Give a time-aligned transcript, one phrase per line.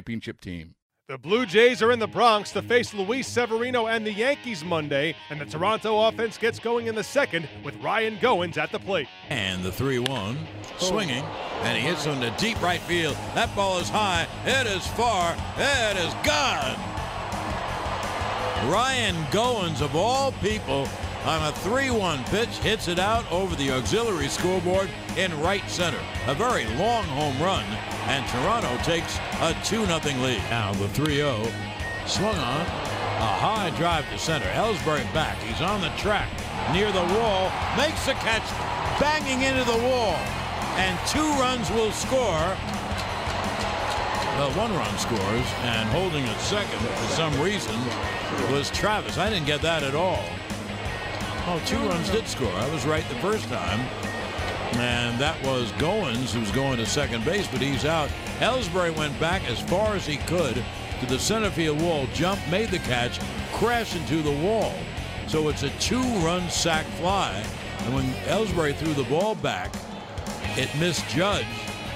[0.00, 0.74] championship team.
[1.08, 5.14] The Blue Jays are in the Bronx to face Luis Severino and the Yankees Monday,
[5.28, 9.08] and the Toronto offense gets going in the second with Ryan Goins at the plate.
[9.28, 10.38] And the 3 1,
[10.78, 11.22] swinging,
[11.64, 13.14] and he hits on the deep right field.
[13.34, 16.78] That ball is high, it is far, it is gone.
[18.72, 20.88] Ryan Goins, of all people,
[21.24, 26.00] on a 3 1 pitch, hits it out over the auxiliary scoreboard in right center.
[26.26, 27.64] A very long home run,
[28.06, 30.42] and Toronto takes a 2 0 lead.
[30.50, 31.46] Now the 3 0
[32.06, 32.60] swung on.
[33.20, 34.46] A high drive to center.
[34.46, 35.36] Ellsbury back.
[35.42, 36.30] He's on the track
[36.72, 37.52] near the wall.
[37.76, 38.48] Makes the catch,
[38.98, 40.16] banging into the wall.
[40.80, 42.56] And two runs will score.
[44.38, 47.76] Well, one run scores, and holding at second for some reason
[48.50, 49.18] was Travis.
[49.18, 50.24] I didn't get that at all.
[51.46, 52.52] Oh, two runs did score.
[52.52, 53.80] I was right the first time.
[54.74, 58.08] And that was Goins, who's going to second base, but he's out.
[58.38, 60.62] Ellsbury went back as far as he could
[61.00, 63.18] to the center field wall, jumped, made the catch,
[63.52, 64.72] crashed into the wall.
[65.26, 67.44] So it's a two run sac fly.
[67.84, 69.74] And when Ellsbury threw the ball back,
[70.56, 71.46] it misjudged.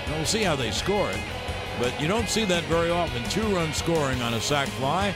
[0.06, 1.20] And we'll see how they score it.
[1.78, 3.22] But you don't see that very often.
[3.24, 5.14] Two run scoring on a sac fly.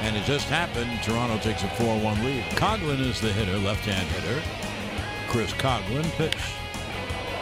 [0.00, 0.90] And it just happened.
[1.02, 2.42] Toronto takes a 4 1 lead.
[2.56, 4.42] Coghlan is the hitter, left hand hitter.
[5.28, 6.36] Chris Coghlan pitch.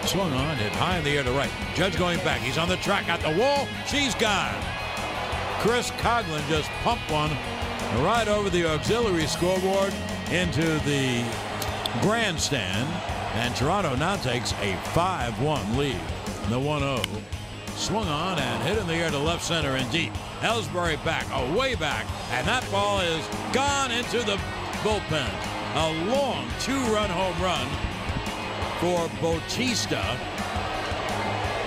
[0.07, 1.51] Swung on, hit high in the air to right.
[1.75, 2.41] Judge going back.
[2.41, 3.67] He's on the track at the wall.
[3.87, 4.55] She's gone.
[5.61, 7.31] Chris Coghlan just pumped one
[8.05, 9.95] right over the auxiliary scoreboard
[10.31, 11.25] into the
[12.03, 12.89] grandstand.
[13.35, 16.01] And Toronto now takes a 5 1 lead.
[16.49, 17.03] The 1 0
[17.77, 20.13] swung on and hit in the air to left center and deep.
[20.41, 24.37] Ellsbury back, oh, way back, and that ball is gone into the
[24.83, 25.31] bullpen.
[25.77, 27.67] A long two-run home run
[28.81, 30.03] for Bautista.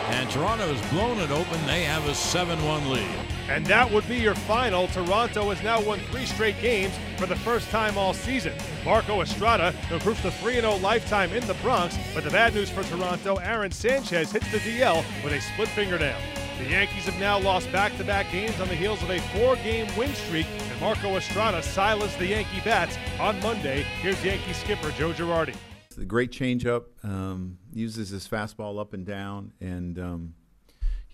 [0.10, 1.66] And Toronto has blown it open.
[1.66, 3.37] They have a 7-1 lead.
[3.50, 4.88] And that would be your final.
[4.90, 8.54] Toronto has now won three straight games for the first time all season.
[8.84, 12.84] Marco Estrada improves to 3 0 lifetime in the Bronx, but the bad news for
[12.84, 16.18] Toronto, Aaron Sanchez hits the DL with a split fingernail.
[16.58, 19.56] The Yankees have now lost back to back games on the heels of a four
[19.58, 23.84] game win streak, and Marco Estrada silenced the Yankee Bats on Monday.
[24.02, 25.56] Here's Yankee skipper Joe Girardi.
[25.96, 30.34] The great changeup, um, uses his fastball up and down, and um,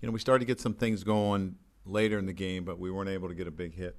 [0.00, 2.90] you know we started to get some things going later in the game, but we
[2.90, 3.96] weren't able to get a big hit.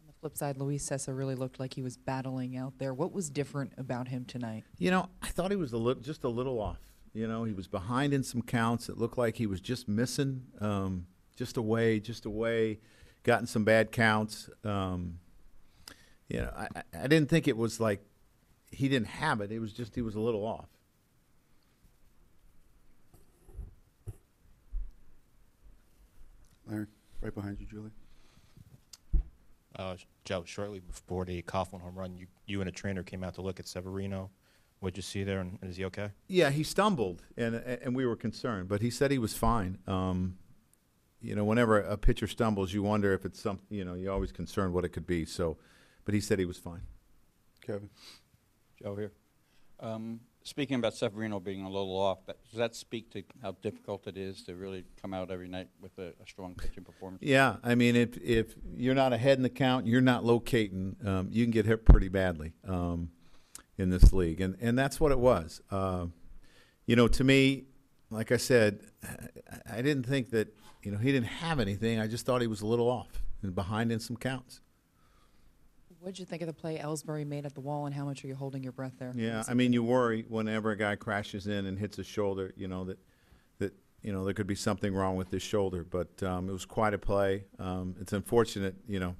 [0.00, 2.92] On the flip side, Luis Cessa really looked like he was battling out there.
[2.92, 4.64] What was different about him tonight?
[4.78, 6.80] You know, I thought he was a little, just a little off.
[7.14, 8.88] You know, he was behind in some counts.
[8.88, 11.06] It looked like he was just missing, um,
[11.36, 12.80] just away, just away,
[13.22, 14.50] gotten some bad counts.
[14.64, 15.18] Um,
[16.28, 18.04] you know, I, I didn't think it was like
[18.70, 19.50] he didn't have it.
[19.50, 20.68] It was just he was a little off.
[26.66, 26.86] Larry,
[27.20, 27.90] right behind you, Julie.
[29.76, 33.34] Uh, Joe, shortly before the Coghlan home run, you, you and a trainer came out
[33.34, 34.30] to look at Severino.
[34.80, 36.10] What'd you see there, and is he okay?
[36.28, 39.78] Yeah, he stumbled, and and we were concerned, but he said he was fine.
[39.88, 40.38] Um,
[41.20, 43.66] you know, whenever a pitcher stumbles, you wonder if it's something.
[43.70, 45.24] You know, you're always concerned what it could be.
[45.24, 45.56] So,
[46.04, 46.82] but he said he was fine.
[47.60, 47.90] Kevin.
[48.80, 49.12] Joe here.
[49.80, 54.06] Um, speaking about Severino being a little off, that, does that speak to how difficult
[54.06, 57.22] it is to really come out every night with a, a strong pitching performance?
[57.22, 61.28] Yeah, I mean, if if you're not ahead in the count, you're not locating, um,
[61.30, 63.10] you can get hit pretty badly um,
[63.76, 65.60] in this league, and and that's what it was.
[65.70, 66.06] Uh,
[66.86, 67.64] you know, to me,
[68.10, 70.48] like I said, I, I didn't think that
[70.82, 72.00] you know he didn't have anything.
[72.00, 74.60] I just thought he was a little off and behind in some counts.
[76.00, 78.24] What did you think of the play Ellsbury made at the wall, and how much
[78.24, 79.12] are you holding your breath there?
[79.14, 82.52] Yeah, I mean, you worry whenever a guy crashes in and hits his shoulder.
[82.56, 82.98] You know that
[83.58, 85.84] that you know there could be something wrong with his shoulder.
[85.84, 87.44] But um, it was quite a play.
[87.58, 89.16] Um, it's unfortunate, you know,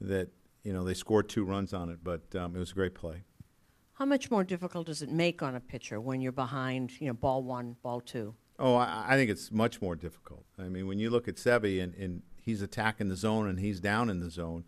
[0.00, 0.28] that
[0.64, 3.24] you know they scored two runs on it, but um, it was a great play.
[3.94, 7.12] How much more difficult does it make on a pitcher when you're behind, you know,
[7.12, 8.34] ball one, ball two?
[8.58, 10.44] Oh, I, I think it's much more difficult.
[10.58, 13.78] I mean, when you look at Sevi and, and he's attacking the zone and he's
[13.80, 14.64] down in the zone,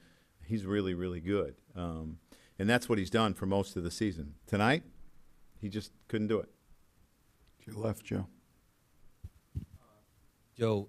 [0.46, 1.54] he's really, really good.
[1.74, 2.18] Um,
[2.58, 4.34] and that's what he's done for most of the season.
[4.46, 4.82] Tonight,
[5.58, 6.48] he just couldn't do it.
[7.66, 8.26] You left, Joe.
[10.56, 10.88] Joe,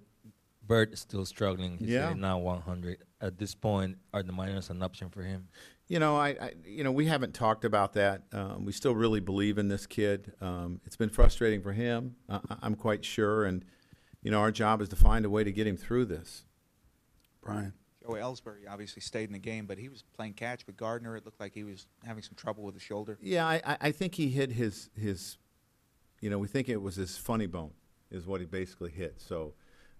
[0.65, 1.77] Bird is still struggling.
[1.77, 2.07] He's Yeah.
[2.07, 3.03] hitting now 100.
[3.21, 5.47] At this point, are the minors an option for him?
[5.87, 8.23] You know, I, I you know we haven't talked about that.
[8.31, 10.33] Um, we still really believe in this kid.
[10.41, 12.15] Um, it's been frustrating for him.
[12.29, 13.65] Uh, I'm quite sure, and
[14.21, 16.45] you know our job is to find a way to get him through this.
[17.41, 17.73] Brian.
[18.03, 21.15] Joe Ellsbury obviously stayed in the game, but he was playing catch with Gardner.
[21.15, 23.17] It looked like he was having some trouble with the shoulder.
[23.21, 25.37] Yeah, I, I- I think he hit his his,
[26.19, 27.71] you know, we think it was his funny bone
[28.11, 29.19] is what he basically hit.
[29.21, 29.53] So,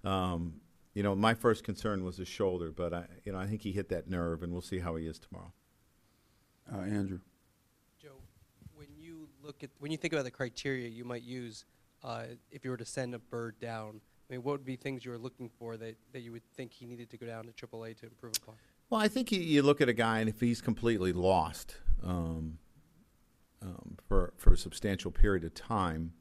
[0.04, 0.56] um,
[0.94, 3.72] you know, my first concern was his shoulder, but I, you know, I think he
[3.72, 5.52] hit that nerve, and we'll see how he is tomorrow.
[6.72, 7.20] Uh, Andrew.
[8.02, 8.18] Joe,
[8.76, 11.66] when you look at when you think about the criteria you might use
[12.04, 14.02] uh, if you were to send a Bird down,
[14.33, 16.74] I mean, what would be things you were looking for that, that you would think
[16.74, 18.56] he needed to go down to AAA to improve upon?
[18.89, 22.57] Well, I think you, you look at a guy, and if he's completely lost um,
[23.62, 26.13] um, for for a substantial period of time,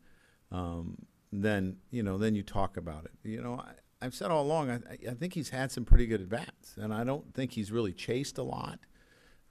[0.50, 3.12] um, then you know, then you talk about it.
[3.22, 4.78] You know, I, I've said all along, I,
[5.10, 7.94] I think he's had some pretty good at bats, and I don't think he's really
[7.94, 8.78] chased a lot.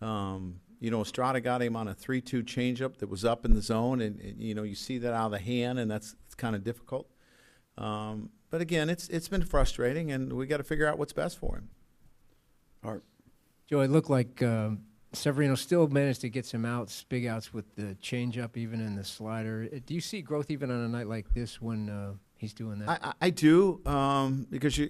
[0.01, 3.61] Um, you know, Estrada got him on a three-two changeup that was up in the
[3.61, 6.55] zone, and, and you know, you see that out of the hand, and that's kind
[6.55, 7.07] of difficult.
[7.77, 11.39] Um, but again, it's it's been frustrating, and we got to figure out what's best
[11.39, 11.69] for him.
[12.83, 13.03] Art.
[13.67, 14.81] Joe, it looked like um,
[15.13, 19.03] Severino still managed to get some outs, big outs with the changeup, even in the
[19.03, 19.67] slider.
[19.73, 22.79] Uh, Do you see growth even on a night like this when uh, he's doing
[22.79, 22.89] that?
[22.89, 24.89] I, I- I do um, because you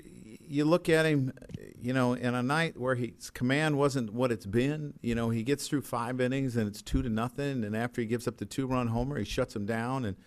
[0.53, 1.31] you look at him,
[1.79, 4.93] you know, in a night where his command wasn't what it's been.
[5.01, 8.07] You know, he gets through five innings and it's two to nothing, and after he
[8.07, 10.17] gives up the two-run homer, he shuts him down and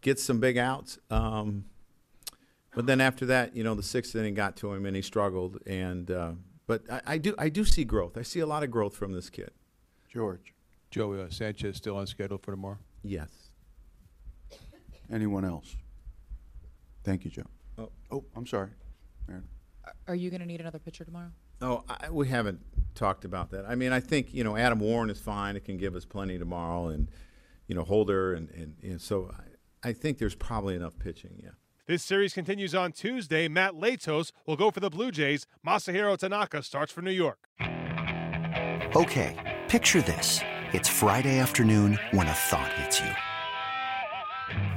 [0.00, 0.98] gets some big outs.
[1.10, 1.64] Um,
[2.74, 5.58] but then after that, you know, the sixth inning got to him and he struggled.
[5.66, 6.32] And uh,
[6.66, 8.16] but I, I do I do see growth.
[8.16, 9.50] I see a lot of growth from this kid.
[10.08, 10.54] George.
[10.90, 12.78] Joe uh, Sanchez still on schedule for tomorrow?
[13.02, 13.50] Yes.
[15.12, 15.76] Anyone else?
[17.04, 17.46] Thank you, Joe.
[17.78, 18.70] Oh, oh I'm sorry.
[19.28, 19.44] Aaron.
[20.06, 21.30] Are you going to need another pitcher tomorrow?
[21.60, 22.60] Oh, I, we haven't
[22.94, 23.64] talked about that.
[23.66, 25.56] I mean, I think you know Adam Warren is fine.
[25.56, 27.08] It can give us plenty tomorrow, and
[27.66, 29.30] you know Holder, and and, and so
[29.82, 31.40] I, I think there's probably enough pitching.
[31.42, 31.50] Yeah.
[31.88, 33.48] This series continues on Tuesday.
[33.48, 35.46] Matt Latos will go for the Blue Jays.
[35.66, 37.48] Masahiro Tanaka starts for New York.
[38.94, 39.34] Okay,
[39.68, 40.40] picture this.
[40.74, 43.08] It's Friday afternoon when a thought hits you.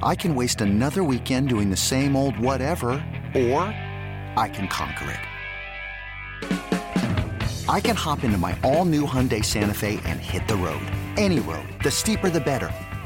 [0.02, 2.92] I can waste another weekend doing the same old whatever,
[3.34, 3.60] or
[4.38, 5.20] I can conquer it.
[7.68, 10.90] I can hop into my all new Hyundai Santa Fe and hit the road.
[11.18, 11.68] Any road.
[11.84, 12.70] The steeper, the better.